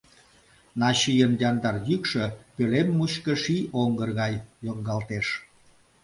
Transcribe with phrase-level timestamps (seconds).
[0.81, 4.33] Начийын яндар йӱкшӧ пӧлем мучко ший оҥгыр гай
[4.65, 5.27] йоҥгалтеш.